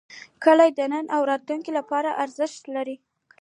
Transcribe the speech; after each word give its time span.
کلي 0.43 0.69
د 0.77 0.79
نن 0.93 1.05
او 1.15 1.21
راتلونکي 1.31 1.71
لپاره 1.79 2.17
ارزښت 2.23 2.61
لري. 2.75 2.95